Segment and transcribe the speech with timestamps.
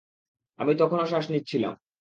[0.59, 1.73] আমি তখনও শ্বাস নিচ্ছিলাম।